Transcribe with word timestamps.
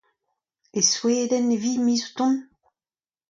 E 0.79 0.79
Sweden 0.91 1.45
e 1.55 1.57
vi 1.63 1.73
ar 1.77 1.81
miz 1.85 2.01
o 2.07 2.09
tont? 2.17 2.37